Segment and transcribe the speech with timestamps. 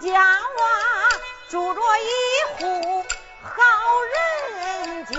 [0.00, 0.38] 家
[1.48, 2.10] 住着一
[2.58, 3.04] 户
[3.42, 3.62] 好
[4.12, 5.16] 人家，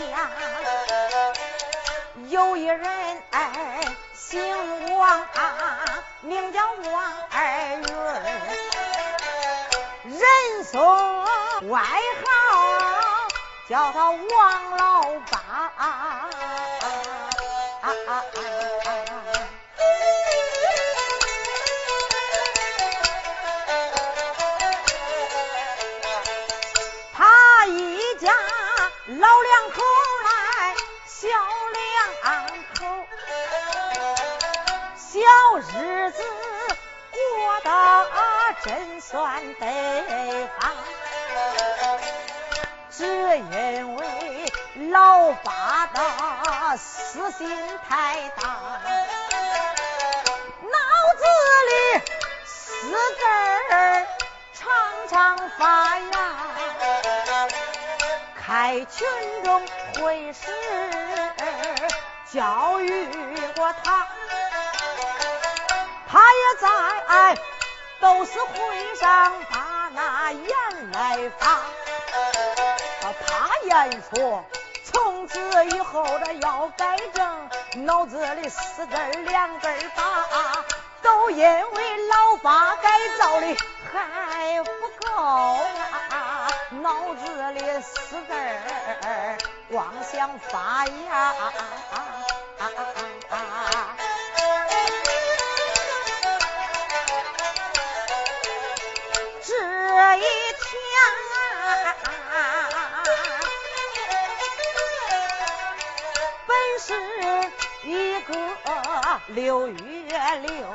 [2.30, 3.82] 有一人哎
[4.14, 5.28] 姓王，
[6.22, 7.44] 名叫王二
[10.06, 10.80] 云，人送
[11.70, 12.28] 外号
[13.70, 15.38] 叫他王老八。
[29.20, 29.82] 老两口
[30.26, 30.76] 来，
[31.08, 31.28] 小
[31.74, 31.84] 两
[32.76, 32.86] 口，
[34.96, 35.18] 小
[35.58, 36.22] 日子
[37.12, 37.18] 过
[37.64, 37.70] 得
[38.64, 39.66] 真算得
[40.60, 40.72] 方，
[42.92, 43.06] 只
[43.38, 44.54] 因为
[44.92, 47.50] 老八的私心
[47.90, 48.44] 太大，
[50.62, 50.78] 脑
[51.18, 51.24] 子
[51.66, 51.72] 里
[52.46, 53.26] 私字
[53.72, 54.06] 儿
[54.54, 54.68] 常
[55.10, 56.08] 常发芽。
[58.48, 59.06] 开群
[59.44, 59.62] 众
[59.96, 60.48] 会时
[62.32, 63.06] 教育
[63.58, 64.08] 过他，
[66.08, 67.38] 他也在
[68.00, 70.48] 都是会上把那言
[70.94, 71.60] 来发。
[73.28, 74.46] 他言说，
[74.86, 77.50] 从此以后的要改正，
[77.86, 80.24] 脑子里四根两根拔，
[81.02, 83.58] 都因为老八改造的
[83.92, 84.72] 还不
[85.06, 85.60] 够，
[86.70, 89.38] 脑子里四根儿
[89.72, 91.34] 光想发芽。
[99.42, 99.54] 这
[100.18, 100.22] 一
[100.60, 100.68] 天，
[106.46, 106.88] 本是
[107.84, 108.34] 一个
[109.28, 110.68] 六月六，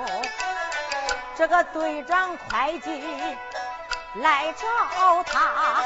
[1.36, 2.90] 这个队长会计
[4.14, 4.66] 来找
[5.24, 5.82] 他，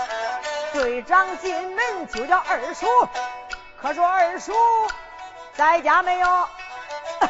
[0.72, 2.86] 队长进门就叫二叔，
[3.80, 4.52] 可说二叔
[5.54, 6.48] 在家没有？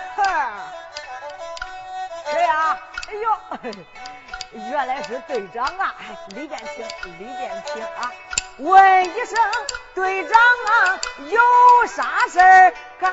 [2.30, 2.78] 谁呀？
[3.08, 3.30] 哎呦！
[4.70, 5.94] 原来是队长啊，
[6.28, 6.86] 李建清，
[7.18, 8.10] 李建清啊！
[8.58, 9.38] 问一声
[9.94, 12.72] 队长啊，有啥事儿？
[12.98, 13.12] 赶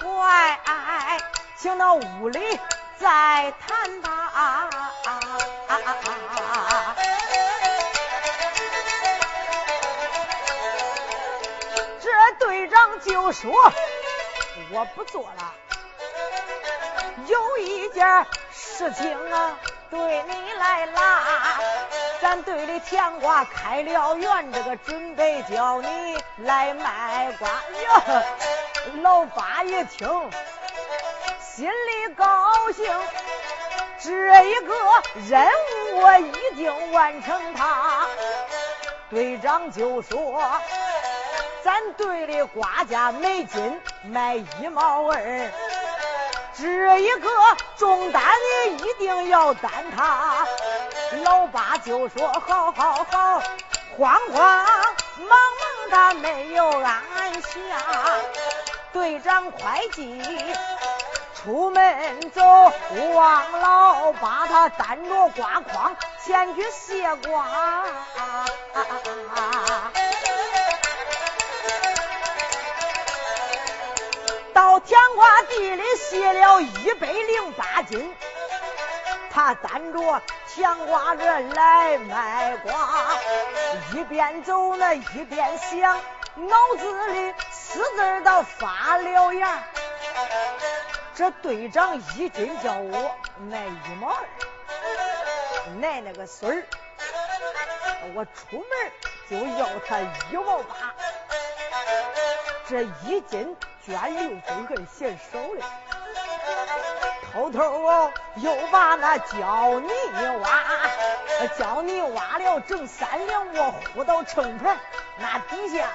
[0.00, 1.18] 快
[1.56, 2.60] 请到屋里
[2.98, 4.10] 再谈吧。
[4.32, 4.70] 啊
[12.98, 13.50] 就说
[14.72, 15.54] ：“我不做了，
[17.26, 19.58] 有一件事情啊。”
[19.90, 21.58] 对你来啦，
[22.20, 28.22] 咱队里甜瓜开了园，这个准备叫你来卖瓜哟。
[29.00, 30.30] 老八一听，
[31.40, 32.84] 心里高兴，
[33.98, 34.74] 这一个
[35.26, 38.06] 任务我一定完成它。
[39.08, 40.60] 队长就说，
[41.62, 45.50] 咱队里瓜价每斤卖一毛二。
[46.54, 47.30] 这一个
[47.76, 48.22] 重担
[48.66, 50.44] 你一定要担他，
[51.22, 53.42] 老八就说好好好，
[53.96, 54.66] 慌慌
[55.18, 57.00] 忙忙他没有按
[57.42, 57.58] 下，
[58.92, 60.20] 队长会计
[61.34, 62.42] 出门走，
[63.14, 67.46] 王老八他担着瓜筐前去卸瓜。
[75.48, 78.14] 地里卸了一百零八斤，
[79.30, 82.72] 他担着甜瓜子来卖瓜，
[83.94, 86.00] 一边走呢一边想，
[86.36, 89.62] 脑子里四字都发了芽。
[91.14, 94.24] 这队长一斤叫我卖一毛二，
[95.80, 96.66] 奶奶个孙儿，
[98.14, 98.68] 我出门
[99.28, 99.98] 就要他
[100.30, 100.94] 一毛八，
[102.68, 103.56] 这一斤。
[103.88, 105.62] 捐六分还嫌少嘞，
[107.32, 109.88] 偷偷哦又把那胶泥
[110.40, 110.48] 挖，
[111.58, 114.78] 胶泥挖了整三两，我糊到秤盘
[115.16, 115.86] 那底下，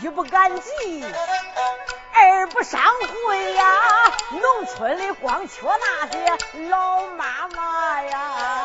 [0.00, 1.04] 一不赶集，
[2.14, 2.80] 二不上
[3.24, 8.62] 会呀，农村里光缺那些老妈妈呀。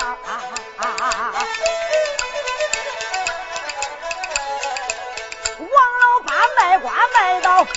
[6.64, 7.68] 卖瓜卖到日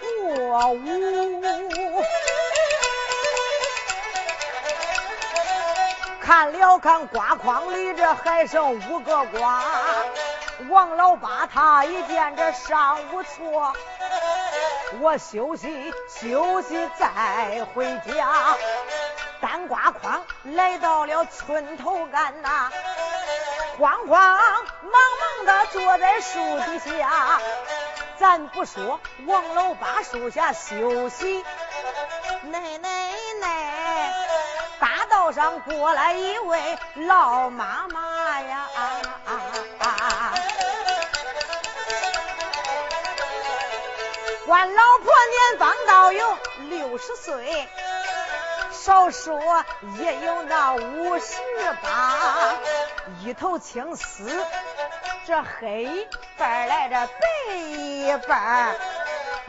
[0.00, 2.02] 过午，
[6.22, 9.62] 看了看瓜筐里这还剩五个瓜，
[10.70, 13.74] 王老八他一见这上午错，
[15.00, 18.56] 我休息休息再回家，
[19.42, 22.70] 担瓜筐来到了村头干呐。
[23.78, 27.38] 慌慌忙忙的坐在树底下。
[28.20, 31.42] 咱不说王老八树下休息，
[32.42, 34.12] 奶奶奶，
[34.78, 38.68] 大道上过来一位老妈妈呀！
[38.76, 39.40] 啊啊
[39.78, 40.34] 啊
[44.46, 46.36] 管老婆年方到有
[46.68, 47.66] 六十岁，
[48.70, 49.64] 少说
[49.98, 51.38] 也有那五十
[51.82, 52.52] 八，
[53.24, 54.44] 一头青丝。
[55.26, 58.74] 这黑一半来着，白一半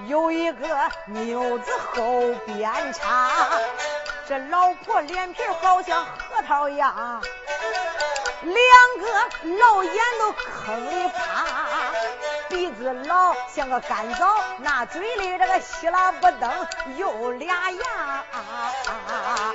[0.07, 3.31] 有一个妞子后边插。
[4.27, 7.21] 这老婆脸皮好像核桃一样，
[8.41, 8.55] 两
[8.99, 9.05] 个
[9.57, 11.45] 老眼都坑里趴，
[12.47, 16.67] 鼻子老像个干枣，那嘴里这个稀拉不登
[16.97, 17.81] 有俩牙。
[17.97, 18.23] 啊
[19.07, 19.53] 啊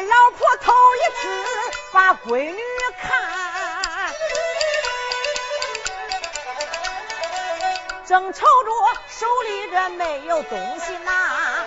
[0.00, 1.44] 老婆头一次
[1.92, 2.58] 把闺女
[3.00, 4.12] 看，
[8.04, 8.70] 正瞅着
[9.08, 11.64] 手里这没有东西拿。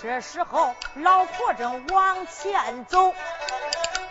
[0.00, 3.14] 这时候老婆正往前走，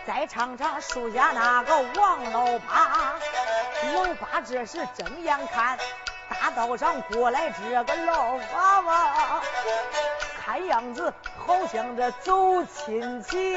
[0.06, 3.14] 再尝尝树下那个王老八。
[3.94, 5.76] 老八这时睁眼看
[6.30, 9.42] 大道上过来这个老娃娃。
[10.44, 11.12] 看样子
[11.46, 13.56] 好像这走亲戚，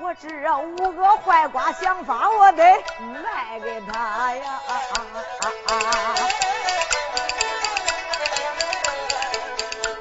[0.00, 2.62] 我这五个坏瓜想法，我得
[3.22, 4.60] 卖给他呀！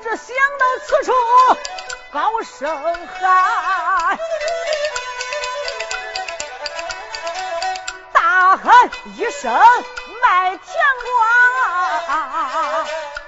[0.04, 1.14] 这想到此处，
[2.12, 4.18] 高声喊，
[8.12, 9.54] 大喊一声
[10.22, 10.60] 卖甜
[11.06, 12.16] 瓜，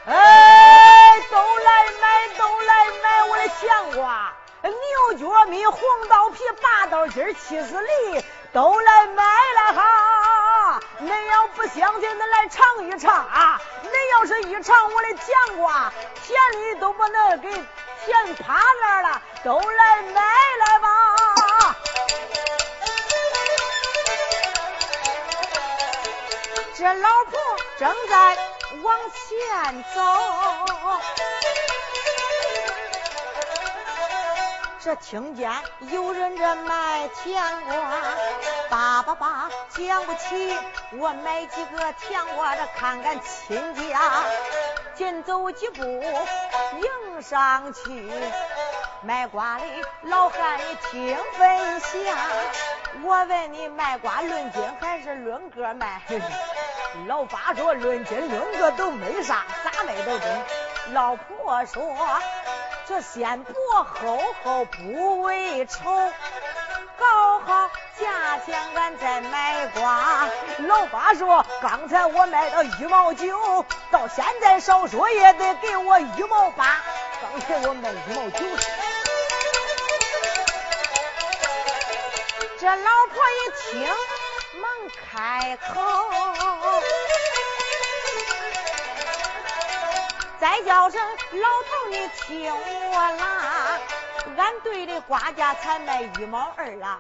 [0.07, 2.07] 哎，都来买！
[2.35, 4.73] 都来买我的甜瓜，牛
[5.19, 5.79] 角米、红
[6.09, 8.23] 豆皮、八道筋、七子梨，
[8.53, 10.79] 都来买了哈！
[11.01, 13.61] 恁要不相信，恁来尝一尝啊！
[13.83, 15.91] 恁要是一尝我的甜瓜，
[16.23, 16.39] 甜
[16.73, 20.21] 的都把恁给甜趴那了，都来买
[20.59, 20.87] 来吧！
[26.75, 27.39] 这老婆
[27.77, 28.37] 正在
[28.81, 30.01] 往前走。
[34.83, 35.49] 这听见
[35.91, 37.73] 有人这卖甜瓜，
[38.69, 40.53] 爸爸爸讲不起，
[40.99, 44.25] 我买几个甜瓜这看看亲家。
[44.93, 48.11] 紧走几步迎上去，
[49.03, 49.63] 卖瓜的
[50.01, 52.17] 老汉你听分享。
[53.03, 56.01] 我问你卖瓜论斤还是论个卖？
[57.07, 60.27] 老八说论斤论个都没啥，咋卖都中。
[60.91, 61.81] 老婆说。
[62.85, 65.79] 这先薄厚厚不为丑，
[66.97, 70.27] 搞好价钱俺再买瓜。
[70.59, 76.81] 老八说，刚才我卖到一毛九，到现在少说也得给我一毛八。
[77.21, 78.45] 刚才我卖一毛九。
[82.59, 83.87] 这老婆一听，
[84.61, 84.69] 忙
[85.09, 86.12] 开口。
[90.43, 90.99] 再叫声
[91.31, 93.79] 老头，你听我啦，
[94.35, 96.99] 俺队的瓜价才卖一毛二啦，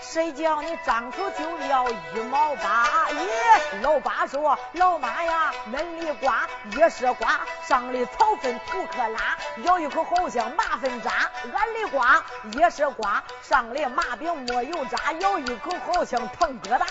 [0.00, 3.08] 谁叫你张口就要一毛八？
[3.12, 3.80] 耶！
[3.80, 12.24] 老八说，老妈呀，恁的瓜也是瓜，上的草粉土克拉，咬一口好像麻粉渣；俺的瓜
[12.58, 16.84] 也是瓜，上的麻饼没有渣，咬一口好像糖疙瘩。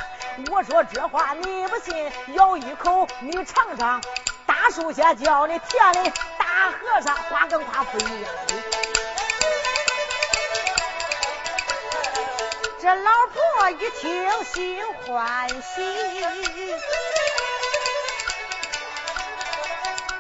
[0.50, 4.00] 我说这话你不信，咬一口你尝尝。
[4.46, 8.32] 大树下叫的田里大和尚，花跟花不一样。
[12.82, 16.24] 这老婆一听心欢喜，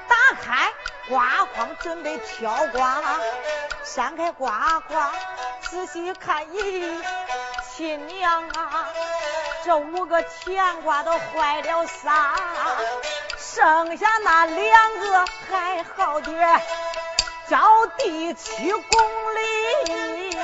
[0.08, 0.74] 打开
[1.08, 3.03] 瓜筐准备挑瓜，
[3.84, 5.13] 扇开瓜筐
[5.62, 7.03] 仔细看，咦，
[7.75, 8.89] 亲娘啊，
[9.63, 12.36] 这五个甜瓜都坏了仨。
[13.55, 16.62] 剩下那两个还好点，
[17.47, 18.81] 叫第七公
[19.33, 20.38] 里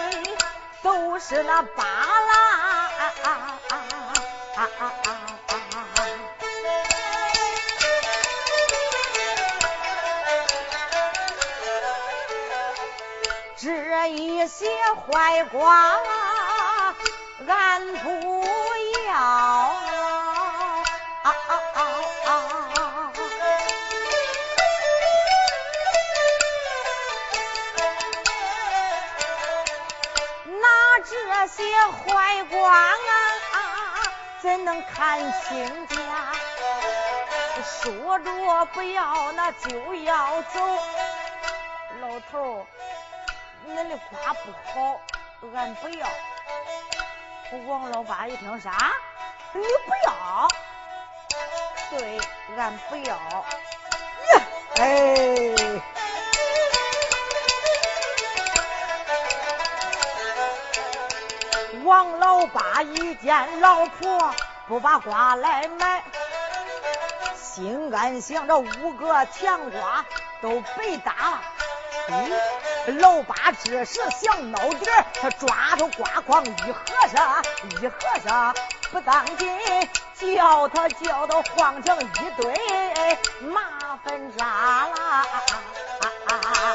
[0.82, 2.90] 都是那巴拉。
[13.58, 16.00] 这一些坏瓜，
[17.46, 18.41] 俺不
[31.62, 32.90] 些坏光啊，
[34.42, 35.96] 怎能看清家？
[37.64, 40.60] 说着不要，那就要走。
[42.00, 42.66] 老头，
[43.68, 45.00] 恁的瓜不好，
[45.56, 46.08] 俺不要。
[47.68, 48.92] 王老八一听啥？
[49.54, 50.48] 你不要？
[51.92, 52.20] 对，
[52.58, 53.16] 俺不要。
[54.78, 55.82] 哎。
[62.02, 64.34] 王老八一见老婆
[64.68, 66.04] 不把瓜来买，
[67.40, 70.04] 心安想：这五个甜瓜
[70.42, 71.40] 都被打了。
[73.00, 77.44] 老八这时想闹点他抓住瓜筐一合上，
[77.80, 77.94] 一合
[78.28, 78.56] 上，
[78.92, 79.48] 不当紧，
[80.16, 85.24] 叫他叫到晃成一堆麻粪渣啦。
[86.28, 86.71] 王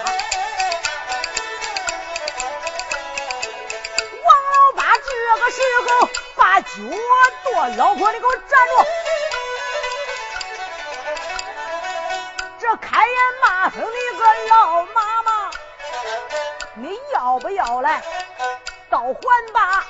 [5.51, 6.69] 时候把脚
[7.45, 8.87] 跺，老婆你给我站住！
[12.59, 15.51] 这开眼骂声你个老妈妈，
[16.75, 18.03] 你要不要来
[18.91, 19.85] 倒还吧？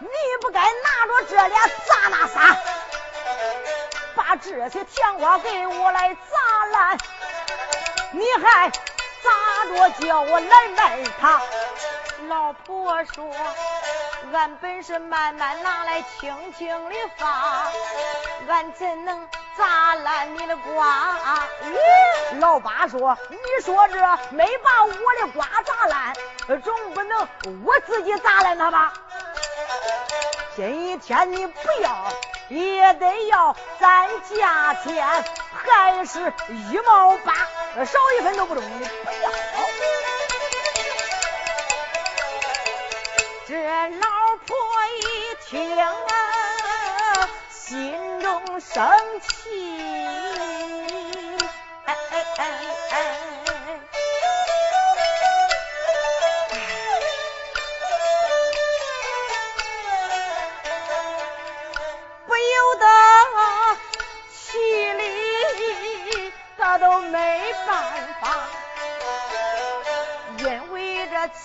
[0.00, 0.08] 你
[0.40, 2.56] 不该拿着这俩砸那仨，
[4.14, 6.98] 把这些甜瓜给我来砸烂，
[8.10, 8.70] 你还
[9.22, 11.40] 砸着叫我来卖它？
[12.28, 13.34] 老婆说。
[14.32, 17.70] 俺本是慢慢拿来，轻轻的发，
[18.48, 21.18] 俺怎能砸烂你的瓜？
[21.62, 23.98] 咦，老八说，你说这
[24.30, 26.14] 没把我的瓜砸烂，
[26.62, 27.28] 总不能
[27.64, 28.94] 我自己砸烂它吧？
[30.56, 32.08] 今一天你不要，
[32.48, 37.34] 也得要咱价钱，还是一毛八，
[37.84, 39.61] 少一分都不中，你不要。
[43.46, 43.56] 这
[44.00, 44.22] 老。
[44.44, 44.56] 婆
[44.98, 45.00] 一
[45.48, 49.91] 听啊，心中生气，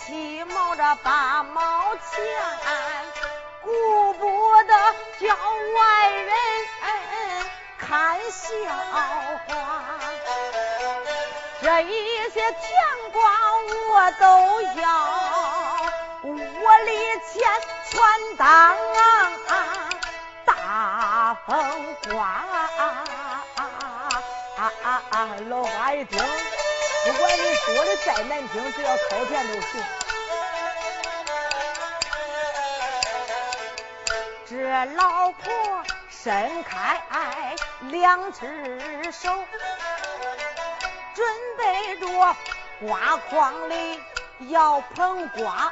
[0.08, 2.02] 七毛这八毛钱。
[3.62, 4.74] 顾不得
[5.20, 6.32] 叫外人
[7.78, 8.48] 看笑
[9.46, 9.52] 话，
[11.62, 12.64] 这一些甜
[13.12, 13.22] 瓜
[13.92, 14.88] 我都要，
[16.24, 16.90] 我里
[17.30, 17.36] 钱
[17.90, 17.94] 全
[18.38, 18.48] 当
[20.46, 21.52] 大风
[22.10, 22.16] 刮。
[25.50, 26.18] 老八一听，
[27.08, 29.82] 不管你说的再难听，只要掏钱都行。
[34.46, 37.02] 这老婆伸开
[37.84, 39.34] 两只手，
[41.16, 41.26] 准
[41.58, 42.36] 备着
[42.82, 44.02] 瓜筐里
[44.50, 45.72] 要捧瓜。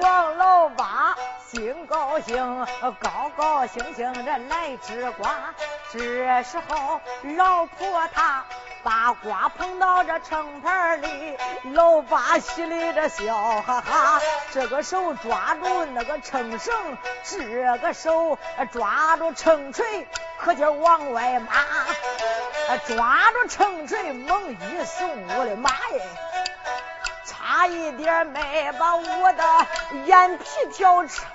[0.00, 1.16] 王老八
[1.50, 2.66] 心高兴，
[3.00, 5.52] 高高兴兴的来吃瓜。
[5.92, 5.98] 这
[6.44, 7.00] 时候，
[7.36, 8.44] 老婆她。
[8.86, 11.36] 把瓜捧到这秤盘里，
[11.72, 14.20] 老八心里这笑哈哈。
[14.52, 16.72] 这个手抓住那个秤绳，
[17.24, 18.38] 这个手
[18.70, 20.06] 抓住秤锤，
[20.38, 21.50] 可劲往外抹。
[22.86, 26.08] 抓住秤锤猛一送，我的妈耶！
[27.24, 29.66] 差一点没把我的
[30.04, 31.26] 眼皮挑长。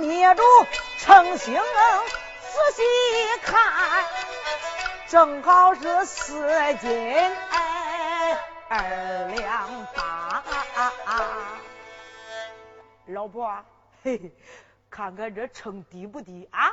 [0.00, 0.42] 捏住
[0.98, 2.82] 成星，仔细
[3.42, 4.04] 看，
[5.08, 7.36] 正好是四斤
[8.68, 10.42] 二两八。
[13.06, 13.64] 老婆，
[14.02, 14.32] 嘿嘿，
[14.90, 16.72] 看看这秤低不低啊？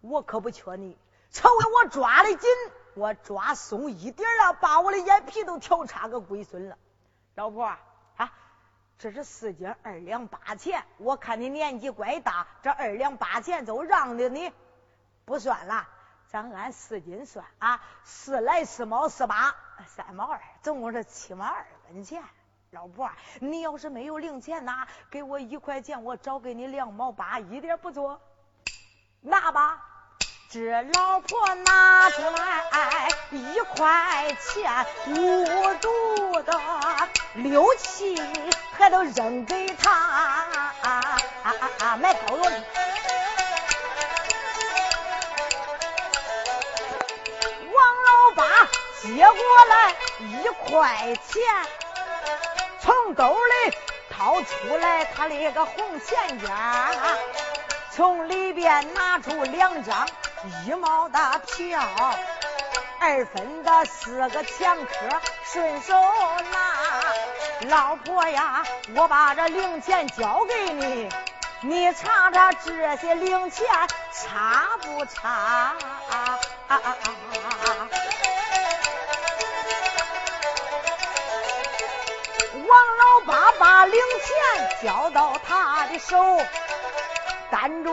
[0.00, 0.96] 我可不缺你，
[1.30, 2.48] 瞅为我抓的紧，
[2.94, 6.76] 我抓松一点了，把我的眼皮都挑差个龟孙了。
[7.34, 7.76] 老婆。
[9.02, 14.52] 这是四斤二两八钱，我看你年纪怪大，这二两八钱就让着你，
[15.24, 15.88] 不算了，
[16.28, 19.56] 咱按四斤算啊，四来四毛四八
[19.88, 22.22] 三毛二，总共是七毛二分钱。
[22.70, 28.20] 老婆，你要是没有零钱拿，给我一块钱，我找给你两毛八，一点不错，
[29.20, 29.91] 拿吧。
[30.52, 36.60] 这老婆拿出来一块钱，五毒的
[37.36, 38.22] 六七，
[38.76, 40.46] 还都扔给他啊
[40.82, 40.90] 啊
[41.42, 42.62] 啊啊，买包子。
[49.00, 51.42] 接过来一块钱，
[52.78, 53.74] 从兜里
[54.10, 56.90] 掏出来他那个红钱夹，
[57.90, 60.06] 从里边拿出两张
[60.44, 61.80] 一毛的票，
[62.98, 65.94] 二分的四个钱壳，顺手
[66.50, 67.68] 拿。
[67.68, 68.64] 老婆呀，
[68.96, 71.08] 我把这零钱交给你，
[71.60, 73.64] 你查查这些零钱
[74.12, 75.74] 差不差？
[82.66, 86.16] 王老八把零钱交到他的手，
[87.48, 87.92] 担着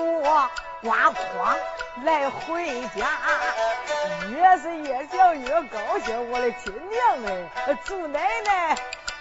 [0.81, 1.55] 挂筐
[2.03, 3.07] 来回家，
[4.29, 6.31] 越是越想越高兴。
[6.31, 7.23] 我的亲娘
[7.67, 8.77] 哎，祖奶奶，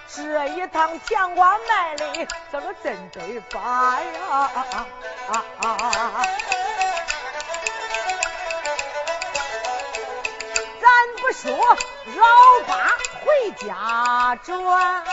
[0.08, 4.50] 这一趟甜瓜卖的怎么真得发呀？
[10.80, 10.88] 咱
[11.20, 11.50] 不说
[12.16, 12.24] 老
[12.66, 15.04] 八回家转。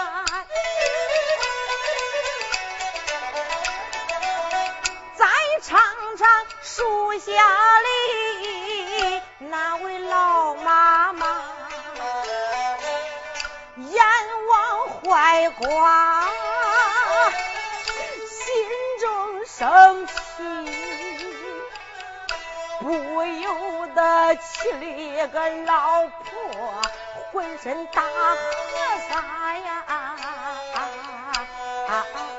[5.17, 5.25] 再
[5.63, 5.79] 尝
[6.17, 6.44] 尝
[6.75, 6.83] 树
[7.19, 7.31] 下
[7.79, 11.25] 里那位老妈妈，
[13.77, 14.05] 眼
[14.49, 16.27] 望坏瓜，
[18.27, 18.67] 心
[18.99, 20.13] 中生气，
[22.81, 24.69] 不由得气
[25.15, 26.81] 了个老婆，
[27.31, 28.09] 浑身打和
[29.07, 29.23] 尚
[29.63, 30.17] 呀。
[31.87, 32.34] 一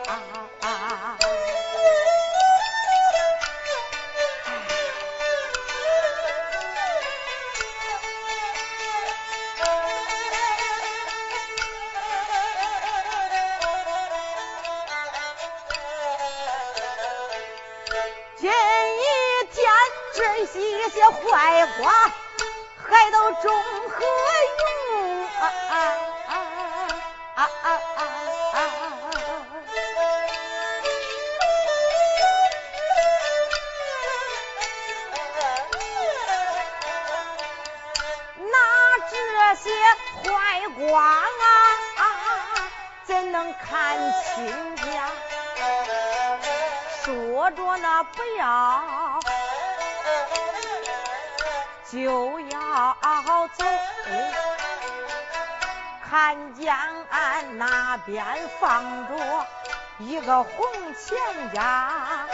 [60.27, 61.17] 个红钱
[61.55, 62.27] 呀，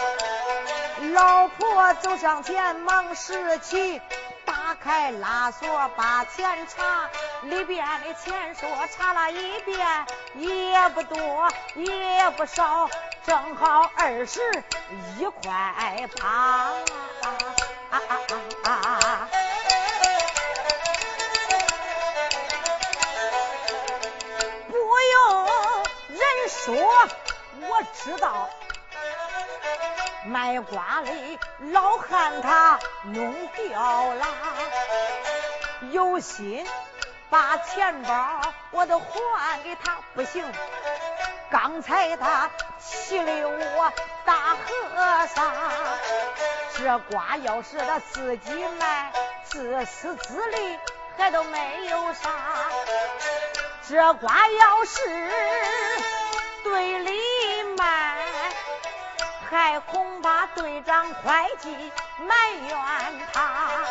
[1.13, 4.01] 老婆走上前忙拾起，
[4.47, 7.11] 打开拉锁把钱查，
[7.43, 12.89] 里边的钱说查了一遍，也不多也不少，
[13.27, 14.41] 正好二十
[15.19, 16.71] 一块八。
[26.65, 26.77] 说
[27.93, 28.49] 知道，
[30.25, 31.39] 卖瓜的
[31.73, 34.27] 老汉他弄掉了，
[35.91, 36.67] 有心
[37.31, 38.41] 把钱包
[38.71, 40.45] 我都还给他，不行，
[41.51, 43.93] 刚才他气的我
[44.25, 45.53] 大和尚，
[46.77, 49.13] 这瓜要是他自己卖，
[49.45, 50.79] 自私自利
[51.17, 52.31] 还都没有啥，
[53.89, 55.01] 这瓜要是。
[56.65, 57.11] 队里，
[59.53, 62.35] 还恐怕队长会计埋
[62.67, 62.75] 怨
[63.35, 63.85] 他。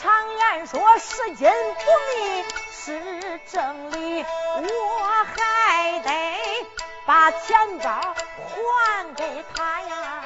[0.00, 1.84] 常言说拾金不
[2.16, 4.24] 昧是真理，
[4.56, 6.66] 我还得
[7.04, 10.24] 把钱包还给他呀。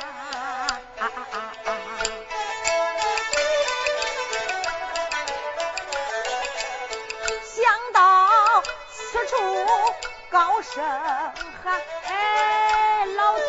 [7.42, 9.34] 想到此处。
[10.30, 10.82] 高声
[11.62, 11.78] 喊：“，
[13.22, 13.40] 老头，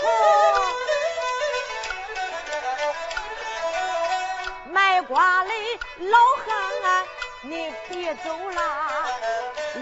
[4.69, 5.49] 卖瓜的
[5.97, 7.05] 老汉，
[7.41, 8.61] 你别走啦。”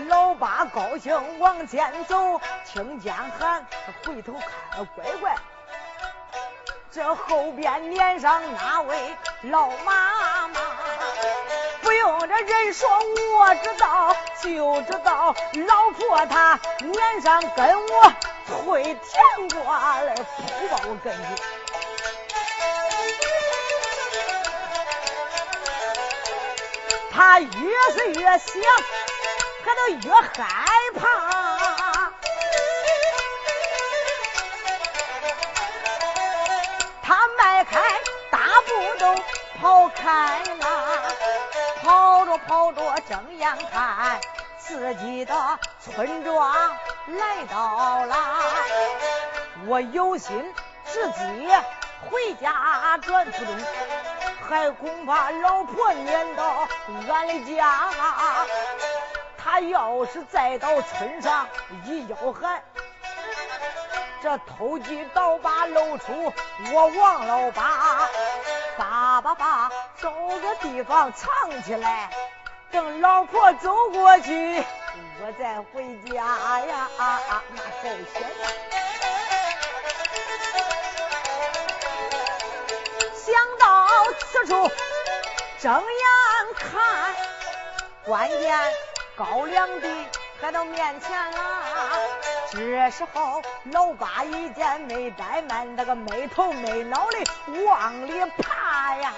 [0.07, 3.67] 老八高兴往前走，听见喊，
[4.05, 4.31] 回头
[4.71, 5.35] 看，乖乖，
[6.89, 10.61] 这后边撵上那位老妈妈。
[11.81, 12.87] 不用这人说，
[13.35, 15.35] 我知道，就知道
[15.67, 18.13] 老婆她脸上跟我
[18.59, 21.21] 会甜瓜来扑到我跟前。
[27.11, 27.49] 他越
[27.93, 28.61] 是越想，
[29.63, 30.31] 还都越害
[30.99, 31.01] 怕。
[37.03, 37.79] 他迈开
[38.31, 39.15] 大步都
[39.59, 40.61] 跑开了。
[41.83, 44.21] 跑着跑着睁眼看
[44.59, 46.77] 自己的村庄
[47.17, 48.15] 来到了，
[49.67, 50.53] 我有心
[50.85, 51.49] 自己
[52.09, 53.55] 回家转府中，
[54.49, 56.67] 还恐怕老婆撵到
[57.09, 57.89] 俺的家。
[59.37, 61.47] 他要是再到村上
[61.85, 62.63] 一吆喊，
[64.21, 66.31] 这偷鸡倒把露出
[66.71, 68.07] 我王老八，
[68.77, 71.29] 爸爸爸找个地方藏
[71.63, 72.09] 起来，
[72.71, 74.63] 等老婆走过去，
[75.23, 76.15] 我再回家
[76.61, 78.47] 呀，啊啊那好险呀！
[83.13, 83.87] 想到
[84.31, 84.71] 此处，
[85.59, 87.15] 睁眼看，
[88.03, 88.59] 关键。
[89.15, 89.87] 高粱地
[90.41, 91.37] 还到面前了，
[92.51, 99.13] 这时候老八一见没怠慢，那个没头没脑的往里爬呀！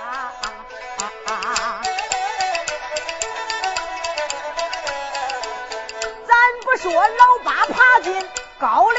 [1.27, 1.81] 啊
[6.77, 8.97] 说老八爬进高粱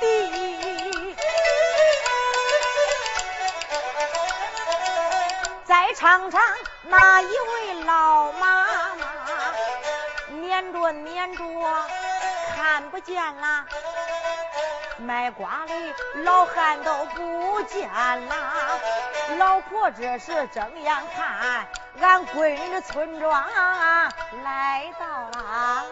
[0.00, 1.16] 地，
[5.64, 6.40] 再尝尝
[6.84, 9.06] 那一位老妈妈。
[10.40, 11.44] 撵着撵着，
[12.54, 13.66] 看不见了，
[14.98, 15.74] 卖瓜的
[16.22, 18.80] 老汉都不见了。
[19.38, 21.68] 老婆这时睁眼看，
[22.00, 23.42] 俺闺女的村庄
[24.42, 25.84] 来到了。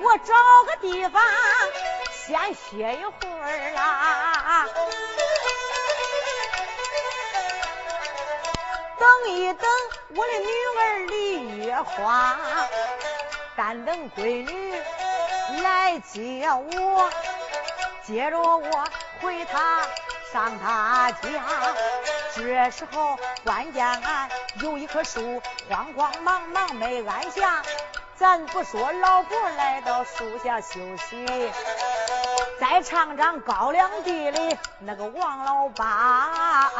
[0.00, 0.34] 我找
[0.66, 1.22] 个地方
[2.12, 4.66] 先歇一会儿啦。
[8.98, 9.70] 等一等，
[10.14, 12.36] 我的女儿李月花，
[13.56, 14.82] 但等闺女
[15.62, 17.10] 来接我，
[18.06, 18.88] 接着我
[19.20, 19.86] 回她
[20.32, 21.28] 上她家。
[22.38, 24.30] 这时候关键俺
[24.62, 27.62] 有一棵树，慌慌忙忙没按下。
[28.16, 31.50] 咱不说老婆来到树下休息，
[32.60, 36.70] 再尝尝高粱地里那个王老八。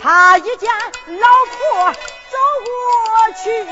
[0.00, 0.70] 他一见
[1.06, 3.64] 老婆走过去，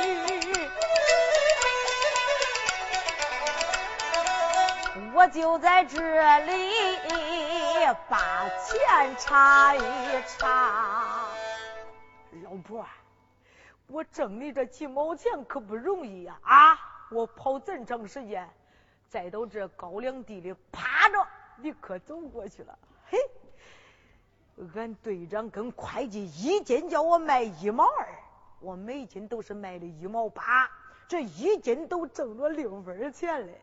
[5.22, 6.00] 我就在这
[6.40, 6.52] 里
[8.08, 9.80] 把钱查一
[10.26, 11.28] 查。
[12.42, 12.85] 老婆，
[13.87, 16.37] 我挣你这几毛钱可不容易呀！
[16.42, 16.76] 啊，
[17.12, 18.50] 我跑这么长时间，
[19.08, 21.24] 再到这高粱地里趴着，
[21.56, 22.76] 你可走过去了。
[23.06, 23.16] 嘿。
[24.74, 28.08] 俺队长跟会计一斤叫我卖一毛二，
[28.58, 30.68] 我每斤都是卖的一毛八，
[31.06, 33.62] 这一斤都挣着六分钱嘞。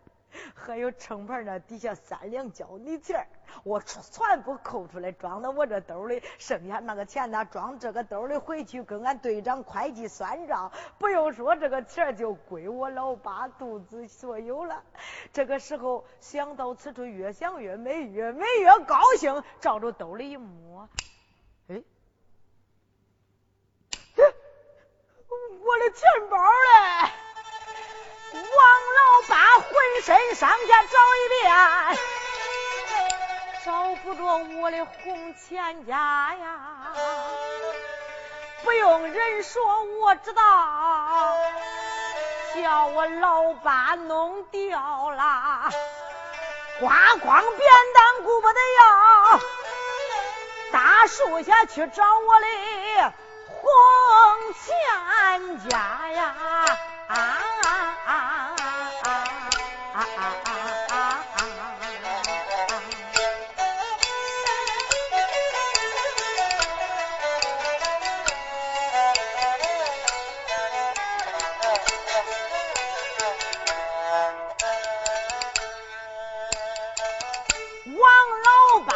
[0.54, 3.28] 还有秤盘那底下三两交你钱，
[3.63, 10.72] 我全部扣出来装到我这兜里，剩下那个钱呢装这个兜里回去跟俺队长会计算账。
[10.98, 14.84] 不用说，这个钱就归我老八肚子所有了。
[15.34, 20.88] 这个时候想到此处，越想越美，越美越高兴，照着兜里一摸，
[21.70, 21.84] 哎，
[24.15, 27.29] 我的钱包嘞！
[28.34, 29.70] 王老八浑
[30.04, 31.52] 身上下找一遍，
[33.65, 35.96] 找不着我的红钱夹
[36.36, 36.94] 呀！
[38.63, 40.42] 不用人说，我知道，
[42.56, 45.72] 叫我老八弄掉了，
[46.80, 49.39] 刮光扁担顾不得要，
[50.72, 53.13] 大树下去找我的
[53.48, 56.36] 红钱夹呀！
[57.10, 57.67] 啊啊
[58.06, 58.13] 啊
[59.02, 59.08] 啊
[59.93, 60.54] 啊啊啊
[60.89, 61.26] 啊啊，
[77.86, 78.06] 王
[78.43, 78.93] 老八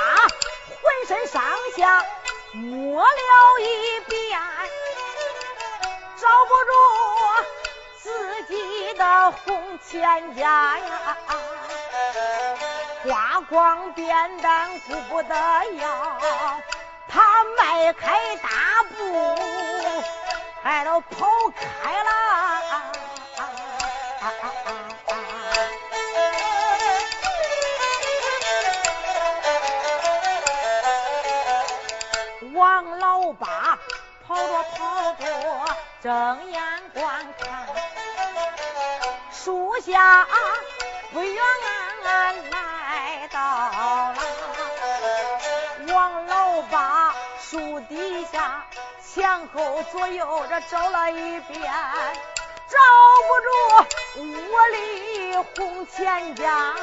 [0.67, 1.41] 浑身上
[1.75, 2.05] 下！
[2.53, 3.09] 摸了
[3.59, 4.39] 一遍，
[6.15, 6.71] 找不着
[8.93, 11.17] 的红钱夹呀，
[13.03, 15.35] 花光扁担顾不得
[15.79, 16.19] 要，
[17.07, 19.35] 他迈开大步，
[20.63, 22.11] 还都跑开了。
[32.53, 33.77] 王老八
[34.27, 35.25] 跑着跑着，
[36.01, 36.61] 睁眼
[36.93, 37.33] 观
[39.81, 40.27] 下，
[41.11, 41.43] 不远
[42.49, 44.15] 来到了
[45.93, 48.65] 王老八树底下，
[49.05, 51.71] 前后左右这找了一遍，
[52.67, 52.77] 找
[53.27, 53.49] 不着
[54.21, 54.25] 我
[54.71, 56.73] 的红钱家。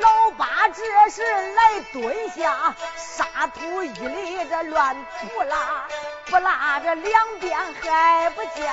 [0.00, 1.22] 老八这时
[1.54, 5.88] 来蹲下，沙土一粒这乱扑拉，
[6.26, 8.72] 扑拉这两边还不见。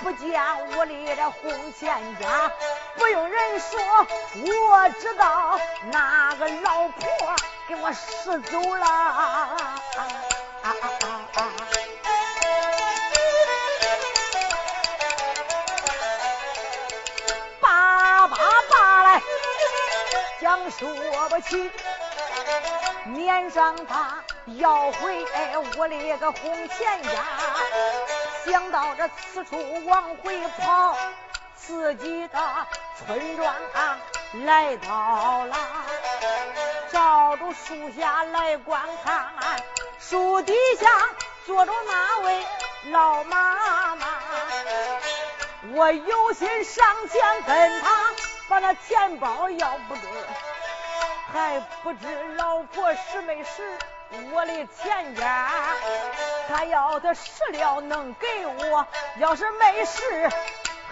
[0.00, 2.50] 不见屋里的红钱家。
[2.96, 3.80] 不用人说，
[4.44, 5.58] 我知道
[5.90, 7.36] 那个老婆
[7.68, 9.56] 给我拾走了。
[17.60, 18.36] 叭叭
[18.70, 19.22] 叭来，
[20.40, 20.88] 讲说
[21.28, 21.70] 不起，
[23.04, 24.22] 面上他
[24.58, 25.26] 要回
[25.76, 27.10] 屋里个红钱家，
[28.44, 30.96] 想到这此处往回跑。
[31.56, 32.38] 自己的
[32.98, 33.98] 村庄啊，
[34.44, 35.56] 来到了，
[36.90, 39.32] 照着树下来观看，
[39.98, 40.86] 树底下
[41.46, 42.46] 坐着那位
[42.90, 44.06] 老妈妈。
[45.72, 48.14] 我有心上前跟他
[48.48, 50.02] 把那钱包要不得，
[51.32, 53.78] 还不知老婆是没是
[54.32, 55.48] 我的钱家。
[56.48, 58.86] 他要的食料能给我，
[59.18, 60.28] 要是没识。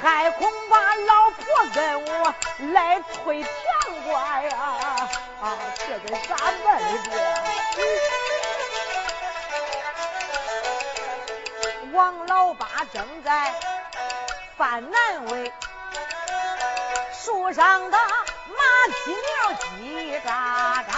[0.00, 2.34] 还恐怕老婆跟我
[2.72, 3.52] 来推甜
[4.04, 4.50] 瓜呀！
[5.40, 7.12] 啊，这得咋办这？
[11.92, 13.54] 王老八正在
[14.56, 15.52] 犯难为，
[17.12, 18.64] 树上的马
[19.04, 20.90] 匹鸟叽喳喳。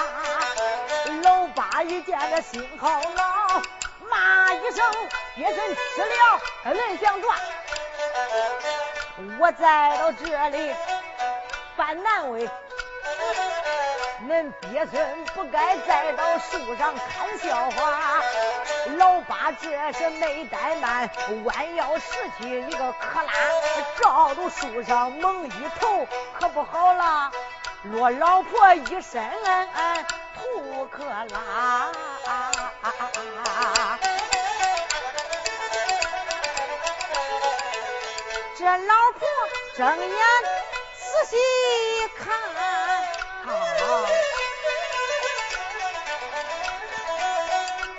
[1.23, 3.34] 老八一见这心好恼，
[4.25, 4.83] 骂一声
[5.37, 6.41] ：“别真吃了，
[6.73, 7.39] 恁想断？”
[9.39, 10.75] 我在到这里
[11.77, 12.49] 犯难为，
[14.27, 18.23] 恁鳖孙不该再到树上看笑话。
[18.97, 21.11] 老八这是没怠慢，
[21.45, 23.33] 弯腰拾起一个克拉，
[24.01, 26.07] 照着树上猛一投，
[26.39, 27.31] 可不好了，
[27.85, 29.31] 落老婆一身
[30.35, 31.93] 土克拉。
[33.13, 33.14] 这
[39.77, 40.09] 睁眼
[40.97, 41.37] 仔细
[42.17, 42.33] 看，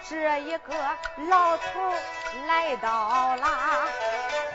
[0.09, 0.73] 这一个
[1.29, 1.63] 老头
[2.47, 3.89] 来到了，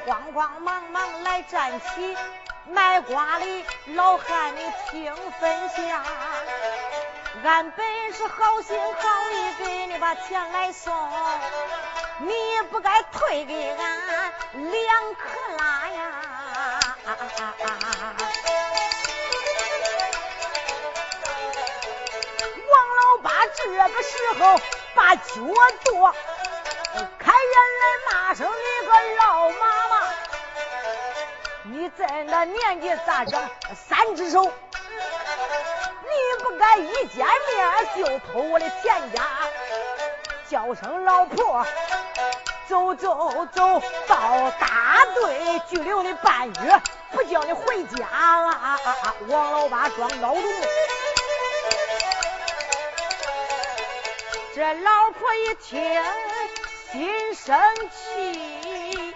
[0.06, 2.16] 慌慌忙忙来站起，
[2.64, 6.02] 卖瓜的老汉你听分享，
[7.44, 10.90] 俺本是好心好意给你把钱来送。
[12.20, 12.33] 你
[12.70, 15.28] 不该退给俺两克
[15.59, 16.29] 拉呀！
[17.10, 17.16] 王
[22.96, 24.56] 老八这个时候
[24.94, 25.24] 把脚
[25.82, 26.14] 跺，
[27.18, 29.94] 开眼来骂声你个老妈妈！
[31.64, 34.44] 你在那年纪咋长三只手？
[34.44, 36.10] 你
[36.44, 39.22] 不该一见面就偷我的钱家，
[40.48, 41.66] 叫声老婆！
[42.68, 46.80] 走走走到大队拘留你半月，
[47.12, 48.80] 不叫你回家啊！
[49.28, 50.42] 王老八装孬种，
[54.54, 56.02] 这老婆一听
[56.92, 59.14] 心生气，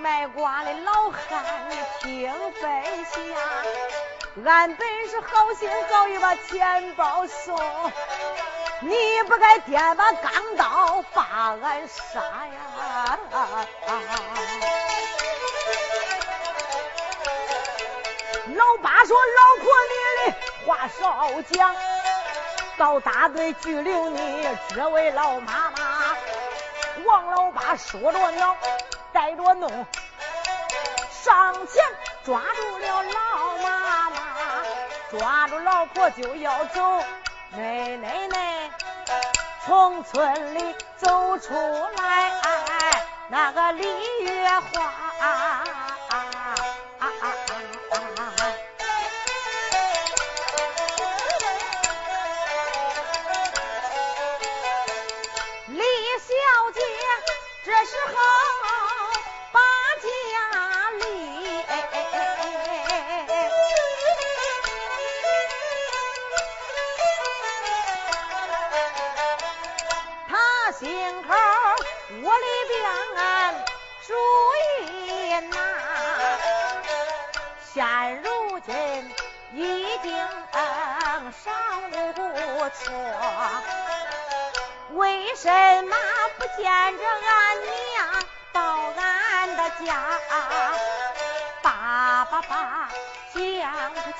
[0.00, 1.44] 卖瓜的老汉
[2.00, 2.82] 听分
[3.12, 3.20] 享。
[4.44, 7.56] 俺本是好心好意把钱包送，
[8.80, 13.18] 你不该掂把钢刀把俺杀呀！
[18.54, 19.94] 老八说：“老婆，你
[20.30, 20.36] 的
[20.66, 21.74] 话少讲，
[22.76, 26.16] 到大队拘留你这位老妈妈。”
[27.04, 28.56] 王老八说着恼，
[29.12, 29.68] 带着怒，
[31.10, 31.82] 上前
[32.24, 34.16] 抓住了老妈妈。
[35.10, 37.02] 抓住老婆就要走，
[37.52, 38.55] 奶奶奶
[39.66, 41.52] 从村里走出
[41.96, 43.82] 来，那个李
[44.22, 45.64] 月花，
[55.66, 55.82] 李
[56.20, 56.30] 小
[56.72, 56.80] 姐
[57.64, 58.35] 这时候。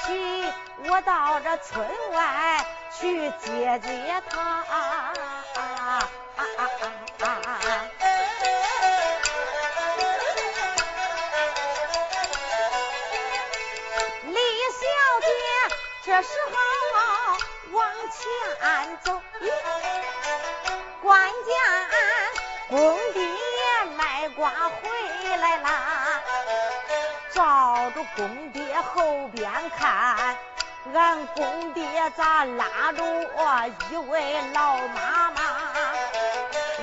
[0.07, 0.13] 起
[0.89, 4.86] 我到这村外去接接他。
[30.97, 35.43] 俺公爹咋拉着我一位老妈妈，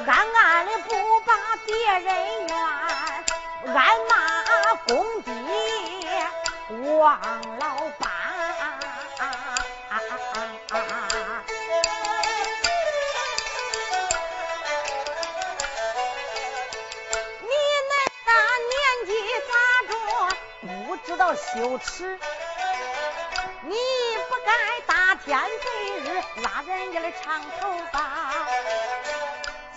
[0.06, 1.34] 暗暗的不把
[1.66, 2.56] 别人怨，
[3.74, 3.76] 俺
[4.08, 5.32] 骂公爹
[6.96, 7.20] 王
[7.58, 7.66] 老
[7.98, 8.08] 八。
[17.42, 17.50] 你
[17.90, 17.94] 那
[18.26, 18.32] 大
[18.70, 18.74] 年
[19.08, 19.12] 纪
[19.50, 19.52] 咋
[19.90, 19.92] 着
[20.62, 22.20] 不知道羞耻？
[24.54, 25.66] 你不该大天白
[26.04, 26.08] 日
[26.44, 27.98] 拉人家的长头发。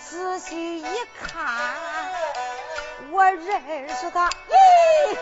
[0.09, 0.85] 仔细一
[1.19, 1.75] 看，
[3.11, 5.17] 我认识他，咦，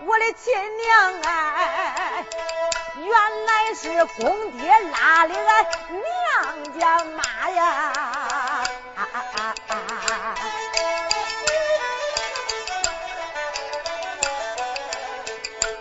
[0.00, 2.24] 我的亲娘哎，
[2.96, 7.64] 原来是公爹拉的俺娘家妈呀！
[8.96, 9.16] 啊啊
[9.68, 9.74] 啊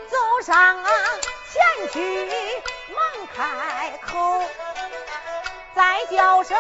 [0.10, 0.84] 走上
[1.52, 2.53] 前去，
[3.36, 4.44] 开口，
[5.74, 6.56] 再叫声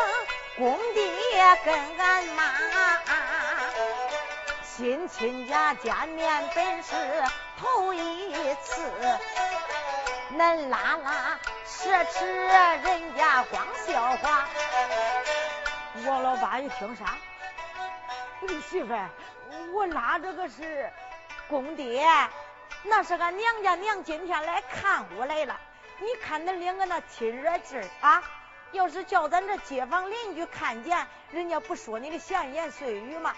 [0.57, 2.43] 公爹跟俺妈，
[4.63, 6.95] 新亲家见面本是
[7.59, 8.81] 头一次，
[10.35, 14.47] 恁拉拉奢侈人家光笑话。
[16.07, 17.15] 王老八一听啥？
[18.69, 18.93] 媳妇，
[19.73, 20.91] 我拉这个是
[21.47, 22.03] 公爹，
[22.81, 25.55] 那是俺娘家娘今天来看我来了。
[25.99, 28.23] 你看恁两个那亲热劲儿啊！
[28.71, 33.33] 要是叫咱这街坊邻居看见，人家不说你的闲言碎语吗？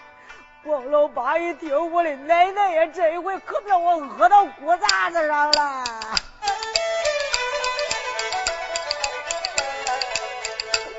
[0.64, 5.84] 王老八一听，我的奶奶呀，这一回可把我饿到骨架子上了。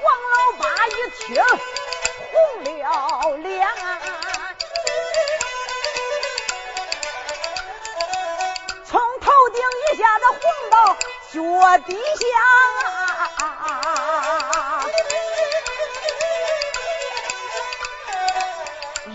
[0.04, 1.43] 王老八一听，
[2.32, 3.67] 红了脸，
[8.86, 10.39] 从头顶一下子红
[10.70, 10.96] 到
[11.34, 14.86] 脚底下啊。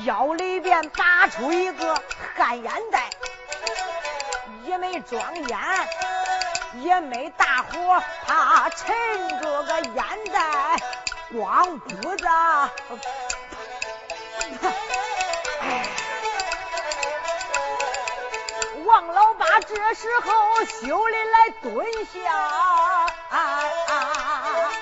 [0.05, 2.03] 腰里边拔出一个
[2.37, 3.09] 旱烟袋，
[4.65, 5.59] 也没装烟，
[6.81, 8.95] 也没大火，他沉
[9.41, 10.77] 着个烟袋，
[11.33, 12.29] 光顾着。
[18.85, 22.33] 王老板这时候羞的来蹲下，
[23.31, 23.37] 啊
[23.89, 24.73] 啊、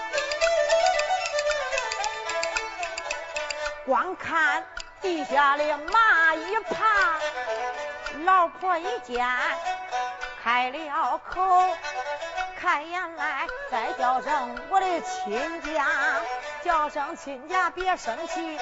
[3.85, 4.65] 光看。
[5.03, 7.19] 地下的蚂蚁爬，
[8.23, 9.27] 老婆一见
[10.45, 11.75] 开了口，
[12.61, 15.87] 开眼来再叫声我的亲家，
[16.63, 18.61] 叫声亲家别生气，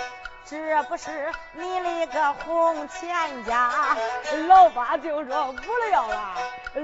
[0.51, 1.11] 这不是
[1.53, 3.97] 你那个红钱家。
[4.47, 6.35] 老八就说不要了，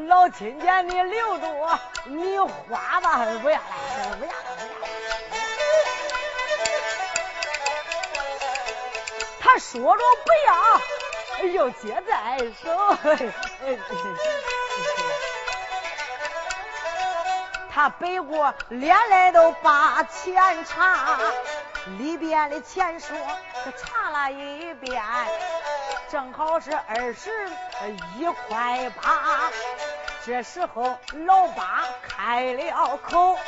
[0.07, 4.37] 老亲家你留着，你花吧，不要了，不要了，不要了。
[9.41, 12.97] 他说着不要，又接在手。
[17.73, 21.19] 他背过脸来都把钱查，
[21.99, 23.17] 里边的钱说
[23.73, 25.03] 查了一遍，
[26.11, 27.31] 正好是二十
[28.17, 29.51] 一块八。
[30.25, 33.39] 这时候老八开了口，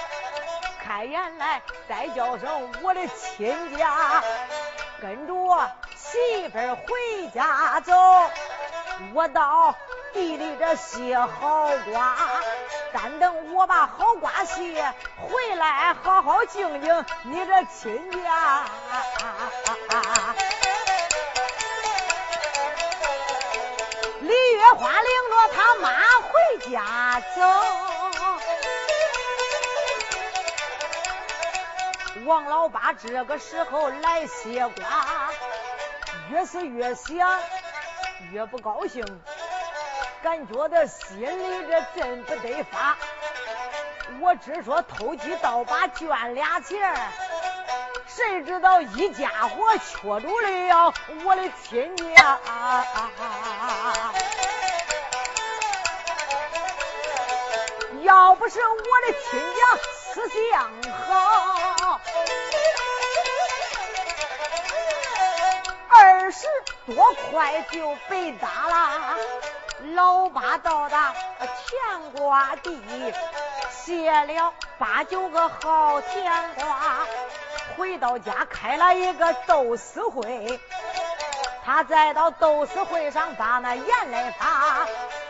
[0.82, 4.22] 开言来再叫声我的亲家，
[5.00, 5.68] 跟着我。
[5.96, 7.92] 媳妇回家走，
[9.12, 9.74] 我到
[10.12, 12.16] 地里这卸好瓜，
[12.96, 18.64] 单等我把好瓜卸回来，好好敬敬你这亲家。
[24.22, 25.90] 李月花领着他妈
[26.22, 26.30] 回
[26.70, 27.42] 家走，
[32.24, 34.84] 王老八这个时候来卸瓜。
[36.30, 37.38] 越是越想，
[38.32, 39.04] 越不高兴，
[40.22, 42.96] 感觉到心里这真不得发。
[44.20, 46.94] 我只说偷鸡倒把捐俩钱
[48.06, 50.94] 谁知道一家伙缺住了
[51.24, 52.38] 我的亲家。
[58.02, 59.60] 要不是我的亲家
[60.14, 60.70] 思想
[61.08, 62.00] 好，
[65.88, 66.46] 二十
[66.86, 69.16] 多块就被打了。
[69.94, 72.80] 老八到达甜瓜地，
[73.70, 77.06] 卸了八九个好甜瓜，
[77.76, 80.60] 回到家开了一个斗死会。
[81.64, 84.86] 他再到斗死会上把那言来发，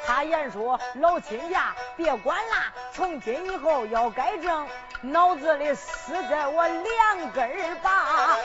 [0.06, 2.54] 他言说老亲家别管了，
[2.92, 4.68] 从今以后要改正，
[5.00, 8.36] 脑子里死在我两根儿吧，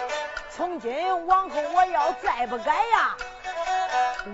[0.49, 3.15] 从今往后我要再不改呀。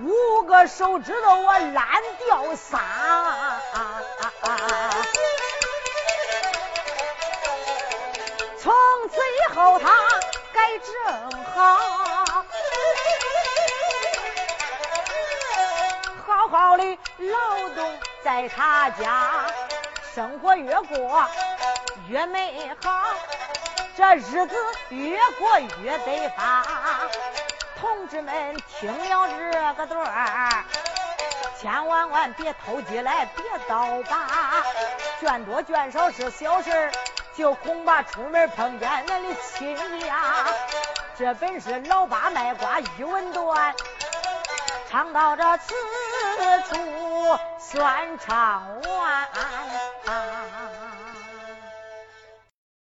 [0.03, 1.87] 五个手指头我烂
[2.25, 2.79] 掉仨，
[8.59, 8.73] 从
[9.09, 9.87] 此以后他
[10.53, 11.55] 改正好，
[16.25, 19.45] 好好的劳动在他家，
[20.13, 21.25] 生活越过
[22.09, 23.03] 越美好，
[23.95, 24.55] 这日子
[24.89, 26.63] 越过越得发。
[27.79, 30.63] 同志们听了这个段儿，
[31.59, 34.63] 千万万别偷鸡来，别倒把，
[35.19, 36.91] 卷多卷少是小事
[37.35, 40.45] 就恐怕出门碰见恁的亲家。
[41.17, 43.75] 这本是老八卖瓜一文段，
[44.89, 45.73] 唱到这此
[46.69, 49.11] 处算唱完。
[49.23, 49.29] 啊